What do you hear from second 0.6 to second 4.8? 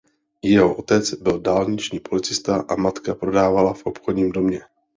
otec byl dálniční policista a matka prodávala v obchodním domě.